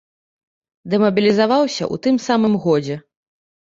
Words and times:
Дэмабілізаваўся 0.93 1.81
ў 1.81 1.95
тым 2.07 2.15
самым 2.27 2.53
годзе. 2.65 2.95